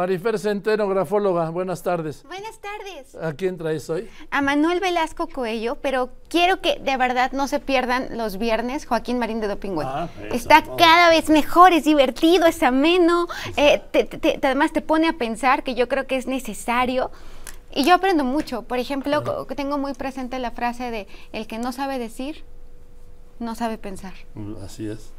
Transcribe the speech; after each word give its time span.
Marifer 0.00 0.38
Centeno, 0.38 0.86
grafóloga, 0.88 1.48
buenas 1.48 1.82
tardes. 1.82 2.22
Buenas 2.24 2.58
tardes. 2.58 3.14
¿A 3.14 3.32
quién 3.32 3.56
traes 3.56 3.88
hoy? 3.88 4.10
A 4.30 4.42
Manuel 4.42 4.78
Velasco 4.78 5.26
Coello, 5.26 5.76
pero 5.76 6.10
quiero 6.28 6.60
que 6.60 6.78
de 6.78 6.98
verdad 6.98 7.32
no 7.32 7.48
se 7.48 7.60
pierdan 7.60 8.18
los 8.18 8.36
viernes 8.36 8.84
Joaquín 8.84 9.18
Marín 9.18 9.40
de 9.40 9.48
Dopingüe. 9.48 9.86
Ah, 9.86 10.10
Está 10.30 10.62
cada 10.76 11.08
vez 11.08 11.30
mejor, 11.30 11.72
es 11.72 11.84
divertido, 11.84 12.44
es 12.44 12.62
ameno, 12.62 13.26
eh, 13.56 13.82
te- 13.90 14.04
te- 14.04 14.18
te- 14.18 14.38
además 14.46 14.70
te 14.74 14.82
pone 14.82 15.08
a 15.08 15.14
pensar 15.14 15.62
que 15.62 15.74
yo 15.74 15.88
creo 15.88 16.06
que 16.06 16.16
es 16.16 16.26
necesario. 16.26 17.10
Y 17.74 17.84
yo 17.84 17.94
aprendo 17.94 18.22
mucho. 18.22 18.64
Por 18.64 18.78
ejemplo, 18.78 19.46
tengo 19.56 19.78
muy 19.78 19.94
presente 19.94 20.38
la 20.38 20.50
frase 20.50 20.90
de 20.90 21.06
el 21.32 21.46
que 21.46 21.56
no 21.56 21.72
sabe 21.72 21.98
decir, 21.98 22.44
no 23.38 23.54
sabe 23.54 23.78
pensar. 23.78 24.12
Mm, 24.34 24.56
Así 24.62 24.88
es. 24.90 25.10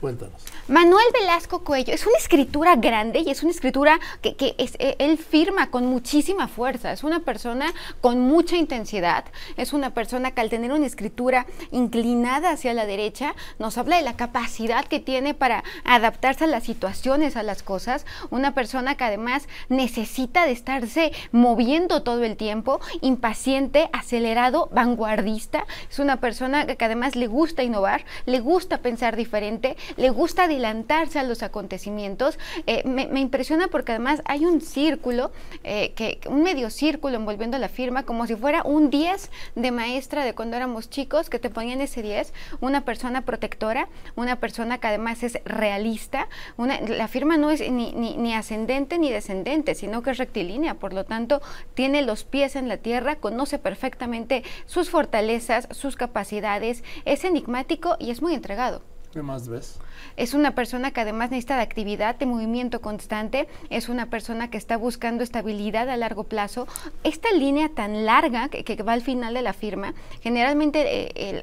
Cuéntanos. 0.00 0.40
Manuel 0.68 1.06
Velasco 1.12 1.64
Cuello 1.64 1.92
es 1.92 2.06
una 2.06 2.16
escritura 2.18 2.76
grande 2.76 3.18
y 3.18 3.30
es 3.30 3.42
una 3.42 3.50
escritura 3.50 3.98
que, 4.22 4.54
es- 4.58 4.76
eh, 4.78 4.94
él 5.00 5.18
firma 5.18 5.70
con 5.72 5.86
muchísima 5.86 6.46
fuerza. 6.46 6.92
Es 6.92 7.02
una 7.02 7.20
persona 7.20 7.72
con 8.00 8.20
mucha 8.20 8.56
intensidad. 8.56 9.24
Es 9.56 9.72
una 9.72 9.94
persona 9.94 10.30
que 10.30 10.40
al 10.40 10.50
tener 10.50 10.70
una 10.72 10.86
escritura 10.86 11.46
inclinada 11.72 12.50
hacia 12.50 12.74
la 12.74 12.86
derecha 12.86 13.34
nos 13.58 13.76
habla 13.76 13.96
de 13.96 14.02
la 14.02 14.14
capacidad 14.16 14.84
que 14.84 15.00
tiene 15.00 15.34
para 15.34 15.64
adaptarse 15.84 16.44
a 16.44 16.48
las 16.48 16.62
situaciones, 16.62 17.36
a 17.36 17.42
las 17.42 17.64
cosas. 17.64 18.06
Una 18.30 18.54
persona 18.54 18.94
que 18.96 19.02
además 19.04 19.48
necesita 19.68 20.44
de 20.44 20.52
estarse 20.52 21.10
moviendo 21.32 22.04
todo 22.04 22.22
el 22.22 22.36
tiempo, 22.36 22.80
impaciente, 23.00 23.90
acelerado, 23.92 24.68
vanguardista. 24.72 25.66
Es 25.90 25.98
una 25.98 26.20
persona 26.20 26.66
que 26.66 26.84
además 26.84 27.16
le 27.16 27.26
gusta 27.26 27.64
innovar, 27.64 28.04
le 28.26 28.38
gusta 28.38 28.78
pensar 28.78 29.16
diferente, 29.16 29.76
le 29.96 30.10
gusta 30.10 30.44
adelantarse 30.44 31.18
a 31.18 31.22
los 31.22 31.42
acontecimientos. 31.42 32.38
Eh, 32.66 32.82
me, 32.86 33.20
impresiona 33.20 33.68
porque 33.68 33.92
además 33.92 34.22
hay 34.24 34.44
un 34.44 34.60
círculo, 34.60 35.32
eh, 35.64 35.92
que, 35.94 36.20
un 36.28 36.42
medio 36.42 36.70
círculo 36.70 37.16
envolviendo 37.16 37.58
la 37.58 37.68
firma, 37.68 38.04
como 38.04 38.26
si 38.26 38.36
fuera 38.36 38.62
un 38.62 38.90
10 38.90 39.30
de 39.54 39.70
maestra 39.70 40.24
de 40.24 40.34
cuando 40.34 40.56
éramos 40.56 40.90
chicos, 40.90 41.30
que 41.30 41.38
te 41.38 41.50
ponían 41.50 41.80
ese 41.80 42.02
10, 42.02 42.32
una 42.60 42.84
persona 42.84 43.22
protectora, 43.22 43.88
una 44.16 44.36
persona 44.36 44.78
que 44.78 44.86
además 44.86 45.22
es 45.22 45.38
realista. 45.44 46.28
Una, 46.56 46.80
la 46.80 47.08
firma 47.08 47.36
no 47.36 47.50
es 47.50 47.60
ni, 47.70 47.92
ni, 47.92 48.16
ni 48.16 48.34
ascendente 48.34 48.98
ni 48.98 49.10
descendente, 49.10 49.74
sino 49.74 50.02
que 50.02 50.10
es 50.10 50.18
rectilínea, 50.18 50.74
por 50.74 50.92
lo 50.92 51.04
tanto 51.04 51.40
tiene 51.74 52.02
los 52.02 52.24
pies 52.24 52.56
en 52.56 52.68
la 52.68 52.76
tierra, 52.76 53.16
conoce 53.16 53.58
perfectamente 53.58 54.42
sus 54.66 54.90
fortalezas, 54.90 55.68
sus 55.70 55.96
capacidades, 55.96 56.84
es 57.04 57.24
enigmático 57.24 57.96
y 57.98 58.10
es 58.10 58.22
muy 58.22 58.34
entregado. 58.34 58.82
¿Qué 59.12 59.22
más 59.22 59.48
ves? 59.48 59.78
Es 60.16 60.34
una 60.34 60.54
persona 60.54 60.90
que 60.90 61.00
además 61.00 61.30
necesita 61.30 61.56
de 61.56 61.62
actividad, 61.62 62.16
de 62.16 62.26
movimiento 62.26 62.80
constante, 62.80 63.48
es 63.70 63.88
una 63.88 64.10
persona 64.10 64.50
que 64.50 64.58
está 64.58 64.76
buscando 64.76 65.24
estabilidad 65.24 65.88
a 65.88 65.96
largo 65.96 66.24
plazo. 66.24 66.68
Esta 67.04 67.32
línea 67.32 67.70
tan 67.70 68.04
larga 68.04 68.50
que, 68.50 68.64
que 68.64 68.82
va 68.82 68.92
al 68.92 69.00
final 69.02 69.32
de 69.32 69.42
la 69.42 69.54
firma, 69.54 69.94
generalmente 70.20 71.10
eh, 71.18 71.42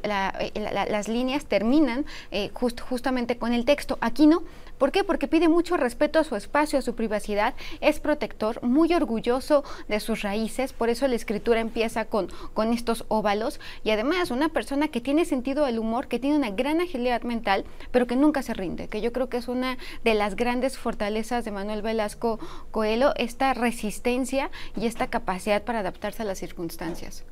las 0.89 1.07
líneas 1.07 1.45
terminan 1.45 2.05
eh, 2.31 2.51
just- 2.53 2.81
justamente 2.81 3.37
con 3.37 3.51
el 3.51 3.65
texto. 3.65 3.97
Aquí 3.99 4.27
no. 4.27 4.43
¿Por 4.77 4.91
qué? 4.91 5.05
Porque 5.05 5.29
pide 5.29 5.47
mucho 5.47 5.77
respeto 5.77 6.19
a 6.19 6.25
su 6.25 6.35
espacio, 6.35 6.77
a 6.77 6.81
su 6.81 6.95
privacidad, 6.95 7.53
es 7.79 8.01
protector, 8.01 8.61
muy 8.61 8.93
orgulloso 8.93 9.63
de 9.87 10.01
sus 10.01 10.21
raíces, 10.21 10.73
por 10.73 10.89
eso 10.89 11.07
la 11.07 11.15
escritura 11.15 11.61
empieza 11.61 12.03
con, 12.05 12.27
con 12.53 12.73
estos 12.73 13.05
óvalos 13.07 13.61
y 13.85 13.91
además 13.91 14.31
una 14.31 14.49
persona 14.49 14.89
que 14.89 14.99
tiene 14.99 15.23
sentido 15.23 15.65
del 15.65 15.79
humor, 15.79 16.09
que 16.09 16.19
tiene 16.19 16.35
una 16.35 16.49
gran 16.49 16.81
agilidad 16.81 17.21
mental, 17.21 17.63
pero 17.91 18.07
que 18.07 18.15
nunca 18.15 18.41
se 18.41 18.53
rinde, 18.53 18.87
que 18.87 19.01
yo 19.01 19.11
creo 19.11 19.29
que 19.29 19.37
es 19.37 19.47
una 19.47 19.77
de 20.03 20.13
las 20.13 20.35
grandes 20.35 20.77
fortalezas 20.77 21.45
de 21.45 21.51
Manuel 21.51 21.81
Velasco 21.81 22.39
Coelho, 22.71 23.13
esta 23.17 23.53
resistencia 23.53 24.51
y 24.75 24.85
esta 24.85 25.07
capacidad 25.07 25.63
para 25.63 25.79
adaptarse 25.79 26.23
a 26.23 26.25
las 26.25 26.39
circunstancias. 26.39 27.25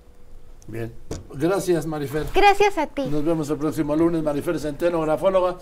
Bien. 0.67 0.93
Gracias, 1.33 1.85
Marifer. 1.85 2.25
Gracias 2.33 2.77
a 2.77 2.87
ti. 2.87 3.03
Nos 3.07 3.25
vemos 3.25 3.49
el 3.49 3.57
próximo 3.57 3.95
lunes. 3.95 4.23
Marifer 4.23 4.59
Centeno, 4.59 5.01
grafóloga. 5.01 5.57